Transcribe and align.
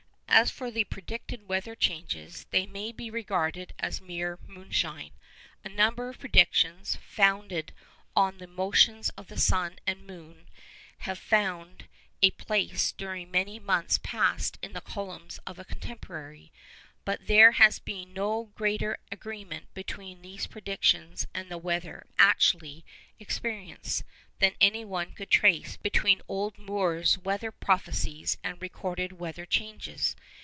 As 0.33 0.49
for 0.49 0.71
the 0.71 0.85
predicted 0.85 1.49
weather 1.49 1.75
changes, 1.75 2.45
they 2.51 2.65
may 2.65 2.93
be 2.93 3.09
regarded 3.11 3.73
as 3.77 3.99
mere 3.99 4.39
moonshine. 4.47 5.11
A 5.65 5.69
number 5.69 6.07
of 6.07 6.19
predictions, 6.19 6.95
founded 7.05 7.73
on 8.15 8.37
the 8.37 8.47
motions 8.47 9.09
of 9.17 9.27
the 9.27 9.37
sun 9.37 9.77
and 9.85 10.07
moon, 10.07 10.47
have 10.99 11.19
found 11.19 11.83
a 12.23 12.31
place 12.31 12.93
during 12.93 13.29
many 13.29 13.59
months 13.59 13.99
past 14.03 14.57
in 14.61 14.71
the 14.71 14.81
columns 14.81 15.37
of 15.45 15.59
a 15.59 15.65
contemporary; 15.65 16.53
but 17.03 17.27
there 17.27 17.51
has 17.53 17.79
been 17.79 18.13
no 18.13 18.45
greater 18.55 18.99
agreement 19.11 19.71
between 19.73 20.21
these 20.21 20.47
predictions 20.47 21.27
and 21.33 21.49
the 21.51 21.57
weather 21.57 22.07
actually 22.17 22.85
experienced 23.19 24.05
than 24.39 24.55
anyone 24.59 25.11
could 25.13 25.29
trace 25.29 25.77
between 25.77 26.19
Old 26.27 26.57
Moore's 26.57 27.15
weather 27.19 27.51
prophecies 27.51 28.39
and 28.43 28.59
recorded 28.59 29.11
weather 29.13 29.45
changes. 29.45 30.15